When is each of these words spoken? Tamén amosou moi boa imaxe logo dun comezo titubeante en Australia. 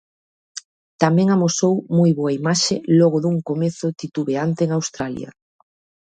Tamén 1.01 1.27
amosou 1.29 1.75
moi 1.97 2.11
boa 2.19 2.35
imaxe 2.39 2.75
logo 2.99 3.17
dun 3.23 3.35
comezo 3.49 3.85
titubeante 4.01 4.61
en 4.65 4.71
Australia. 4.79 5.29